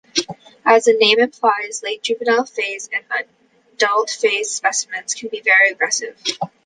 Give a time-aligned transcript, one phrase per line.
[0.65, 3.05] As the name implies, late juvenile-phase and
[3.77, 6.17] adult-phase specimens can be very aggressive.